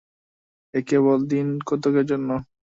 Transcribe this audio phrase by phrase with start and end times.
[0.73, 2.29] এ কেবল দিনকতকের জন্য।